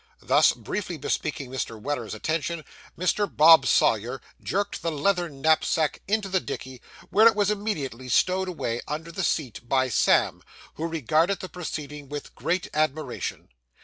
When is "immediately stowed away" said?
7.51-8.81